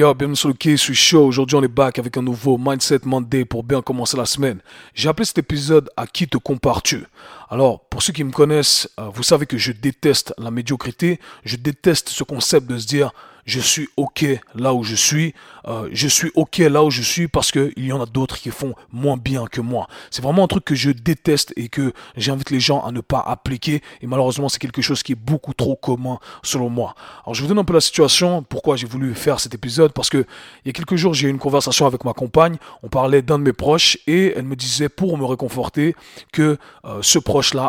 yo, 0.00 0.14
bienvenue 0.14 0.36
sur 0.36 0.48
le 0.48 0.54
K 0.54 0.78
suis 0.78 0.94
Show. 0.94 1.26
Aujourd'hui, 1.26 1.56
on 1.56 1.62
est 1.62 1.68
back 1.68 1.98
avec 1.98 2.16
un 2.16 2.22
nouveau 2.22 2.56
Mindset 2.56 3.00
Monday 3.04 3.44
pour 3.44 3.62
bien 3.62 3.82
commencer 3.82 4.16
la 4.16 4.24
semaine. 4.24 4.60
J'ai 4.94 5.10
appelé 5.10 5.26
cet 5.26 5.36
épisode 5.36 5.90
À 5.94 6.06
qui 6.06 6.26
te 6.26 6.38
compares-tu? 6.38 7.04
Alors, 7.52 7.80
pour 7.80 8.00
ceux 8.00 8.12
qui 8.12 8.22
me 8.22 8.30
connaissent, 8.30 8.88
euh, 9.00 9.08
vous 9.12 9.24
savez 9.24 9.44
que 9.44 9.58
je 9.58 9.72
déteste 9.72 10.32
la 10.38 10.52
médiocrité. 10.52 11.18
Je 11.44 11.56
déteste 11.56 12.08
ce 12.08 12.22
concept 12.22 12.68
de 12.68 12.78
se 12.78 12.86
dire 12.86 13.10
je 13.50 13.60
suis 13.60 13.88
OK 13.96 14.24
là 14.54 14.74
où 14.74 14.84
je 14.84 14.94
suis. 14.94 15.34
Euh, 15.66 15.88
je 15.92 16.06
suis 16.08 16.30
OK 16.34 16.58
là 16.58 16.84
où 16.84 16.90
je 16.90 17.02
suis 17.02 17.26
parce 17.28 17.50
qu'il 17.50 17.72
y 17.76 17.92
en 17.92 18.00
a 18.00 18.06
d'autres 18.06 18.38
qui 18.38 18.50
font 18.50 18.74
moins 18.92 19.16
bien 19.16 19.46
que 19.46 19.60
moi. 19.60 19.88
C'est 20.10 20.22
vraiment 20.22 20.44
un 20.44 20.46
truc 20.46 20.64
que 20.64 20.74
je 20.74 20.90
déteste 20.90 21.52
et 21.56 21.68
que 21.68 21.92
j'invite 22.16 22.50
les 22.50 22.60
gens 22.60 22.80
à 22.82 22.92
ne 22.92 23.00
pas 23.00 23.20
appliquer. 23.20 23.82
Et 24.02 24.06
malheureusement, 24.06 24.48
c'est 24.48 24.60
quelque 24.60 24.82
chose 24.82 25.02
qui 25.02 25.12
est 25.12 25.20
beaucoup 25.20 25.52
trop 25.52 25.76
commun 25.76 26.18
selon 26.42 26.70
moi. 26.70 26.94
Alors, 27.24 27.34
je 27.34 27.42
vous 27.42 27.48
donne 27.48 27.58
un 27.58 27.64
peu 27.64 27.74
la 27.74 27.80
situation, 27.80 28.42
pourquoi 28.42 28.76
j'ai 28.76 28.86
voulu 28.86 29.14
faire 29.14 29.40
cet 29.40 29.54
épisode. 29.54 29.92
Parce 29.92 30.10
que 30.10 30.18
il 30.64 30.68
y 30.68 30.70
a 30.70 30.72
quelques 30.72 30.96
jours, 30.96 31.14
j'ai 31.14 31.26
eu 31.26 31.30
une 31.30 31.38
conversation 31.38 31.86
avec 31.86 32.04
ma 32.04 32.12
compagne. 32.12 32.56
On 32.82 32.88
parlait 32.88 33.22
d'un 33.22 33.38
de 33.38 33.44
mes 33.44 33.52
proches 33.52 33.98
et 34.06 34.32
elle 34.36 34.44
me 34.44 34.56
disait 34.56 34.88
pour 34.88 35.18
me 35.18 35.24
réconforter 35.24 35.96
que 36.32 36.56
euh, 36.84 37.00
ce 37.02 37.18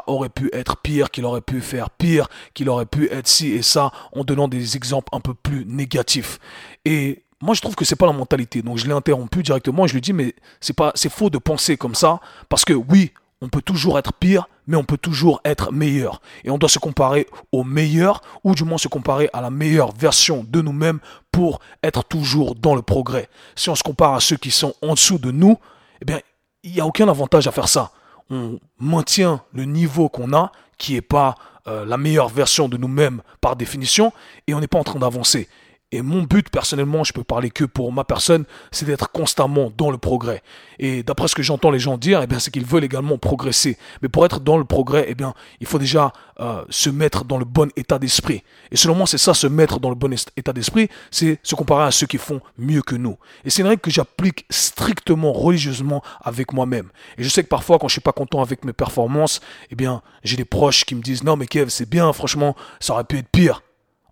aurait 0.07 0.30
pu 0.30 0.49
être 0.53 0.77
pire, 0.77 1.11
qu'il 1.11 1.25
aurait 1.25 1.41
pu 1.41 1.61
faire 1.61 1.89
pire, 1.89 2.27
qu'il 2.53 2.70
aurait 2.70 2.85
pu 2.85 3.09
être 3.12 3.27
ci 3.27 3.52
et 3.52 3.62
ça 3.62 3.91
en 4.13 4.23
donnant 4.23 4.48
des 4.48 4.75
exemples 4.75 5.09
un 5.16 5.20
peu 5.20 5.34
plus 5.34 5.66
négatif. 5.66 6.39
Et 6.85 7.23
moi, 7.41 7.55
je 7.55 7.62
trouve 7.62 7.76
que 7.76 7.85
c'est 7.85 7.95
pas 7.95 8.05
la 8.05 8.13
mentalité. 8.13 8.62
Donc, 8.62 8.77
je 8.77 8.85
l'ai 8.85 8.93
interrompu 8.93 9.41
directement. 9.43 9.88
Je 9.88 9.93
lui 9.93 10.02
dis, 10.02 10.13
mais 10.13 10.35
c'est 10.59 10.76
pas, 10.76 10.91
c'est 10.95 11.12
faux 11.12 11.29
de 11.29 11.38
penser 11.38 11.76
comme 11.76 11.95
ça. 11.95 12.20
Parce 12.49 12.65
que 12.65 12.73
oui, 12.73 13.12
on 13.41 13.49
peut 13.49 13.62
toujours 13.62 13.98
être 13.98 14.13
pire, 14.13 14.48
mais 14.68 14.77
on 14.77 14.84
peut 14.84 14.98
toujours 14.98 15.41
être 15.43 15.71
meilleur. 15.71 16.21
Et 16.43 16.51
on 16.51 16.60
doit 16.60 16.70
se 16.70 16.77
comparer 16.77 17.27
au 17.51 17.63
meilleur, 17.63 18.21
ou 18.43 18.54
du 18.54 18.63
moins 18.63 18.77
se 18.77 18.88
comparer 18.88 19.29
à 19.34 19.41
la 19.41 19.49
meilleure 19.49 19.91
version 19.93 20.45
de 20.48 20.62
nous-mêmes 20.62 20.99
pour 21.32 21.60
être 21.84 22.04
toujours 22.04 22.54
dans 22.54 22.76
le 22.76 22.84
progrès. 22.84 23.27
Si 23.55 23.70
on 23.70 23.76
se 23.76 23.84
compare 23.84 24.13
à 24.13 24.20
ceux 24.20 24.38
qui 24.38 24.51
sont 24.51 24.76
en 24.84 24.93
dessous 24.93 25.17
de 25.17 25.32
nous, 25.32 25.57
eh 26.01 26.05
bien, 26.05 26.20
il 26.63 26.73
n'y 26.73 26.79
a 26.79 26.85
aucun 26.85 27.07
avantage 27.07 27.48
à 27.48 27.51
faire 27.51 27.67
ça. 27.67 27.91
On 28.32 28.60
maintient 28.79 29.43
le 29.54 29.65
niveau 29.65 30.10
qu'on 30.10 30.34
a, 30.34 30.51
qui 30.77 30.93
n'est 30.93 31.01
pas 31.01 31.35
euh, 31.68 31.85
la 31.85 31.98
meilleure 31.98 32.29
version 32.29 32.68
de 32.68 32.77
nous-mêmes 32.77 33.21
par 33.40 33.55
définition, 33.55 34.12
et 34.48 34.55
on 34.55 34.60
n'est 34.60 34.68
pas 34.68 34.79
en 34.79 34.84
train 34.84 34.99
d'avancer. 34.99 35.48
Et 35.93 36.01
mon 36.01 36.23
but, 36.23 36.49
personnellement, 36.49 37.03
je 37.03 37.11
peux 37.11 37.23
parler 37.23 37.49
que 37.49 37.65
pour 37.65 37.91
ma 37.91 38.05
personne, 38.05 38.45
c'est 38.71 38.85
d'être 38.85 39.11
constamment 39.11 39.73
dans 39.77 39.91
le 39.91 39.98
progrès. 39.98 40.41
Et 40.79 41.03
d'après 41.03 41.27
ce 41.27 41.35
que 41.35 41.43
j'entends 41.43 41.70
les 41.70 41.79
gens 41.79 41.98
dire, 41.98 42.21
eh 42.23 42.27
bien, 42.27 42.39
c'est 42.39 42.49
qu'ils 42.49 42.65
veulent 42.65 42.85
également 42.85 43.17
progresser. 43.17 43.77
Mais 44.01 44.07
pour 44.07 44.25
être 44.25 44.39
dans 44.39 44.57
le 44.57 44.63
progrès, 44.63 45.05
eh 45.09 45.15
bien, 45.15 45.33
il 45.59 45.67
faut 45.67 45.79
déjà 45.79 46.13
euh, 46.39 46.63
se 46.70 46.89
mettre 46.89 47.25
dans 47.25 47.37
le 47.37 47.43
bon 47.43 47.70
état 47.75 47.99
d'esprit. 47.99 48.43
Et 48.71 48.77
selon 48.77 48.95
moi, 48.95 49.05
c'est 49.05 49.17
ça, 49.17 49.33
se 49.33 49.48
mettre 49.48 49.81
dans 49.81 49.89
le 49.89 49.95
bon 49.95 50.15
état 50.37 50.53
d'esprit, 50.53 50.89
c'est 51.11 51.39
se 51.43 51.55
comparer 51.55 51.83
à 51.83 51.91
ceux 51.91 52.07
qui 52.07 52.17
font 52.17 52.39
mieux 52.57 52.81
que 52.81 52.95
nous. 52.95 53.17
Et 53.43 53.49
c'est 53.49 53.61
une 53.61 53.67
règle 53.67 53.81
que 53.81 53.91
j'applique 53.91 54.45
strictement, 54.49 55.33
religieusement 55.33 56.01
avec 56.21 56.53
moi-même. 56.53 56.89
Et 57.17 57.23
je 57.23 57.29
sais 57.29 57.43
que 57.43 57.49
parfois, 57.49 57.79
quand 57.79 57.89
je 57.89 57.93
suis 57.93 58.01
pas 58.01 58.13
content 58.13 58.41
avec 58.41 58.63
mes 58.63 58.73
performances, 58.73 59.41
eh 59.70 59.76
bien, 59.76 60.01
j'ai 60.23 60.37
des 60.37 60.45
proches 60.45 60.85
qui 60.85 60.95
me 60.95 61.01
disent, 61.01 61.26
non, 61.26 61.35
mais 61.35 61.48
Kev, 61.48 61.70
c'est 61.70 61.89
bien, 61.89 62.13
franchement, 62.13 62.55
ça 62.79 62.93
aurait 62.93 63.03
pu 63.03 63.17
être 63.17 63.29
pire. 63.29 63.61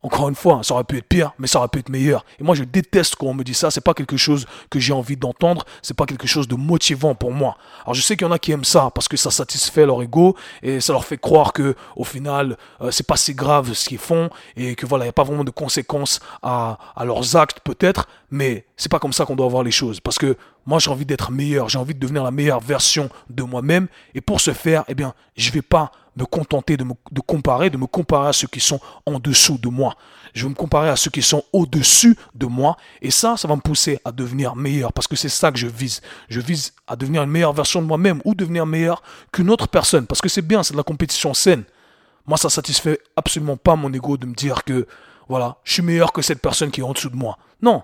Encore 0.01 0.29
une 0.29 0.35
fois, 0.35 0.61
ça 0.63 0.73
aurait 0.73 0.85
pu 0.85 0.97
être 0.97 1.07
pire, 1.07 1.33
mais 1.39 1.47
ça 1.47 1.59
aurait 1.59 1.67
pu 1.67 1.79
être 1.79 1.89
meilleur. 1.89 2.23
Et 2.39 2.43
moi, 2.43 2.55
je 2.55 2.63
déteste 2.63 3.17
quand 3.17 3.27
on 3.27 3.33
me 3.33 3.43
dit 3.43 3.53
ça. 3.53 3.69
C'est 3.69 3.81
pas 3.81 3.93
quelque 3.93 4.15
chose 4.15 4.45
que 4.69 4.79
j'ai 4.79 4.93
envie 4.93 5.17
d'entendre. 5.17 5.65
C'est 5.81 5.93
pas 5.93 6.05
quelque 6.05 6.27
chose 6.27 6.47
de 6.47 6.55
motivant 6.55 7.15
pour 7.15 7.33
moi. 7.33 7.57
Alors, 7.83 7.95
je 7.95 8.01
sais 8.01 8.15
qu'il 8.15 8.25
y 8.25 8.29
en 8.29 8.31
a 8.31 8.39
qui 8.39 8.53
aiment 8.53 8.63
ça 8.63 8.91
parce 8.95 9.09
que 9.09 9.17
ça 9.17 9.29
satisfait 9.29 9.85
leur 9.85 10.01
ego 10.01 10.37
et 10.63 10.79
ça 10.79 10.93
leur 10.93 11.03
fait 11.03 11.17
croire 11.17 11.51
que, 11.51 11.75
au 11.97 12.05
final, 12.05 12.57
euh, 12.79 12.91
c'est 12.91 13.05
pas 13.05 13.17
si 13.17 13.33
grave 13.33 13.73
ce 13.73 13.89
qu'ils 13.89 13.97
font 13.97 14.29
et 14.55 14.75
que 14.75 14.85
voilà, 14.85 15.03
il 15.03 15.07
n'y 15.07 15.11
a 15.11 15.13
pas 15.13 15.23
vraiment 15.23 15.43
de 15.43 15.51
conséquences 15.51 16.21
à, 16.41 16.77
à 16.95 17.03
leurs 17.03 17.35
actes 17.35 17.59
peut-être. 17.59 18.07
Mais 18.31 18.65
c'est 18.77 18.91
pas 18.91 18.99
comme 18.99 19.13
ça 19.13 19.25
qu'on 19.25 19.35
doit 19.35 19.49
voir 19.49 19.63
les 19.63 19.71
choses. 19.71 19.99
Parce 19.99 20.17
que 20.17 20.37
moi, 20.65 20.79
j'ai 20.79 20.91
envie 20.91 21.05
d'être 21.05 21.31
meilleur. 21.31 21.67
J'ai 21.67 21.79
envie 21.79 21.93
de 21.93 21.99
devenir 21.99 22.23
la 22.23 22.31
meilleure 22.31 22.61
version 22.61 23.09
de 23.29 23.43
moi-même. 23.43 23.87
Et 24.15 24.21
pour 24.21 24.39
ce 24.39 24.53
faire, 24.53 24.85
eh 24.87 24.95
bien, 24.95 25.13
je 25.35 25.51
vais 25.51 25.61
pas 25.61 25.91
me 26.21 26.25
contenter 26.25 26.77
de 26.77 26.83
me 26.83 26.93
comparer, 27.25 27.69
de 27.69 27.77
me 27.77 27.87
comparer 27.87 28.29
à 28.29 28.33
ceux 28.33 28.47
qui 28.47 28.59
sont 28.59 28.79
en 29.05 29.19
dessous 29.19 29.57
de 29.57 29.69
moi. 29.69 29.95
Je 30.33 30.43
vais 30.43 30.49
me 30.49 30.55
comparer 30.55 30.89
à 30.89 30.95
ceux 30.95 31.09
qui 31.09 31.21
sont 31.21 31.43
au-dessus 31.53 32.17
de 32.35 32.45
moi. 32.45 32.77
Et 33.01 33.11
ça, 33.11 33.37
ça 33.37 33.47
va 33.47 33.55
me 33.55 33.61
pousser 33.61 33.99
à 34.05 34.11
devenir 34.11 34.55
meilleur. 34.55 34.93
Parce 34.93 35.07
que 35.07 35.15
c'est 35.15 35.29
ça 35.29 35.51
que 35.51 35.57
je 35.57 35.67
vise. 35.67 36.01
Je 36.29 36.39
vise 36.39 36.73
à 36.87 36.95
devenir 36.95 37.23
une 37.23 37.31
meilleure 37.31 37.53
version 37.53 37.81
de 37.81 37.87
moi-même 37.87 38.21
ou 38.25 38.35
devenir 38.35 38.65
meilleur 38.65 39.01
qu'une 39.31 39.49
autre 39.49 39.67
personne. 39.67 40.05
Parce 40.05 40.21
que 40.21 40.29
c'est 40.29 40.41
bien, 40.41 40.61
c'est 40.61 40.73
de 40.73 40.77
la 40.77 40.83
compétition 40.83 41.33
saine. 41.33 41.63
Moi, 42.27 42.37
ça 42.37 42.49
satisfait 42.49 42.99
absolument 43.15 43.57
pas 43.57 43.75
mon 43.75 43.91
ego 43.91 44.17
de 44.17 44.27
me 44.27 44.35
dire 44.35 44.63
que, 44.63 44.87
voilà, 45.27 45.57
je 45.63 45.73
suis 45.73 45.81
meilleur 45.81 46.11
que 46.11 46.21
cette 46.21 46.41
personne 46.41 46.69
qui 46.69 46.81
est 46.81 46.83
en 46.83 46.93
dessous 46.93 47.09
de 47.09 47.15
moi. 47.15 47.37
Non. 47.61 47.83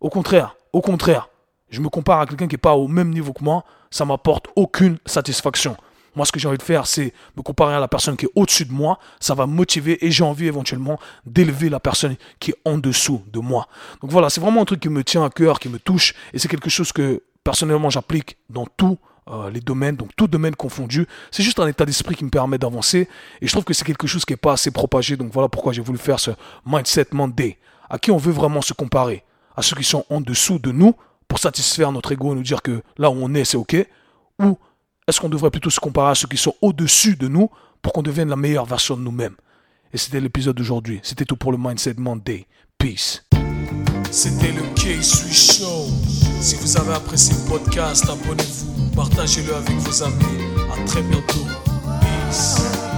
Au 0.00 0.10
contraire. 0.10 0.56
Au 0.72 0.82
contraire. 0.82 1.28
Je 1.70 1.80
me 1.80 1.88
compare 1.88 2.20
à 2.20 2.26
quelqu'un 2.26 2.46
qui 2.46 2.54
n'est 2.54 2.58
pas 2.58 2.76
au 2.76 2.88
même 2.88 3.10
niveau 3.10 3.32
que 3.32 3.42
moi. 3.42 3.64
Ça 3.90 4.04
m'apporte 4.04 4.46
aucune 4.54 4.98
satisfaction. 5.06 5.76
Moi, 6.16 6.24
ce 6.24 6.32
que 6.32 6.40
j'ai 6.40 6.48
envie 6.48 6.58
de 6.58 6.62
faire, 6.62 6.86
c'est 6.86 7.12
me 7.36 7.42
comparer 7.42 7.74
à 7.74 7.80
la 7.80 7.88
personne 7.88 8.16
qui 8.16 8.24
est 8.24 8.30
au-dessus 8.34 8.64
de 8.64 8.72
moi. 8.72 8.98
Ça 9.20 9.34
va 9.34 9.46
me 9.46 9.52
motiver 9.52 10.04
et 10.04 10.10
j'ai 10.10 10.24
envie 10.24 10.46
éventuellement 10.46 10.98
d'élever 11.26 11.68
la 11.68 11.78
personne 11.78 12.16
qui 12.40 12.52
est 12.52 12.56
en 12.64 12.78
dessous 12.78 13.22
de 13.30 13.38
moi. 13.38 13.68
Donc 14.00 14.10
voilà, 14.10 14.30
c'est 14.30 14.40
vraiment 14.40 14.62
un 14.62 14.64
truc 14.64 14.80
qui 14.80 14.88
me 14.88 15.04
tient 15.04 15.24
à 15.24 15.30
cœur, 15.30 15.60
qui 15.60 15.68
me 15.68 15.78
touche 15.78 16.14
et 16.32 16.38
c'est 16.38 16.48
quelque 16.48 16.70
chose 16.70 16.90
que 16.90 17.22
personnellement 17.44 17.90
j'applique 17.90 18.38
dans 18.48 18.66
tous 18.76 18.98
euh, 19.28 19.50
les 19.50 19.60
domaines, 19.60 19.96
donc 19.96 20.16
tout 20.16 20.26
domaine 20.26 20.56
confondu. 20.56 21.06
C'est 21.30 21.42
juste 21.42 21.60
un 21.60 21.66
état 21.66 21.84
d'esprit 21.84 22.14
qui 22.14 22.24
me 22.24 22.30
permet 22.30 22.56
d'avancer 22.56 23.08
et 23.42 23.46
je 23.46 23.52
trouve 23.52 23.64
que 23.64 23.74
c'est 23.74 23.84
quelque 23.84 24.06
chose 24.06 24.24
qui 24.24 24.32
n'est 24.32 24.38
pas 24.38 24.52
assez 24.52 24.70
propagé. 24.70 25.18
Donc 25.18 25.32
voilà 25.32 25.50
pourquoi 25.50 25.74
j'ai 25.74 25.82
voulu 25.82 25.98
faire 25.98 26.18
ce 26.18 26.30
Mindset 26.64 27.08
Monday. 27.12 27.58
À 27.90 27.98
qui 27.98 28.10
on 28.10 28.16
veut 28.16 28.32
vraiment 28.32 28.62
se 28.62 28.72
comparer? 28.72 29.22
À 29.54 29.60
ceux 29.62 29.76
qui 29.76 29.84
sont 29.84 30.06
en 30.08 30.22
dessous 30.22 30.58
de 30.58 30.72
nous 30.72 30.94
pour 31.28 31.38
satisfaire 31.40 31.92
notre 31.92 32.12
ego 32.12 32.32
et 32.32 32.36
nous 32.36 32.42
dire 32.42 32.62
que 32.62 32.82
là 32.96 33.10
où 33.10 33.16
on 33.20 33.34
est, 33.34 33.44
c'est 33.44 33.56
OK? 33.56 33.76
Ou 34.40 34.58
est-ce 35.06 35.20
qu'on 35.20 35.28
devrait 35.28 35.50
plutôt 35.50 35.70
se 35.70 35.80
comparer 35.80 36.10
à 36.10 36.14
ceux 36.14 36.28
qui 36.28 36.36
sont 36.36 36.54
au-dessus 36.62 37.16
de 37.16 37.28
nous 37.28 37.48
pour 37.82 37.92
qu'on 37.92 38.02
devienne 38.02 38.28
la 38.28 38.36
meilleure 38.36 38.66
version 38.66 38.96
de 38.96 39.02
nous-mêmes? 39.02 39.36
Et 39.92 39.98
c'était 39.98 40.20
l'épisode 40.20 40.56
d'aujourd'hui. 40.56 41.00
C'était 41.02 41.24
tout 41.24 41.36
pour 41.36 41.52
le 41.52 41.58
Mindset 41.58 41.94
Monday. 41.98 42.46
Peace. 42.78 43.24
C'était 44.10 44.52
le 44.52 44.62
K-Sui 44.74 45.32
Show. 45.32 45.86
Si 46.40 46.56
vous 46.56 46.76
avez 46.76 46.94
apprécié 46.94 47.34
le 47.34 47.48
podcast, 47.48 48.04
abonnez-vous, 48.08 48.90
partagez-le 48.94 49.54
avec 49.54 49.76
vos 49.76 50.02
amis. 50.02 50.24
À 50.72 50.84
très 50.84 51.02
bientôt. 51.02 51.46
Peace. 52.00 52.95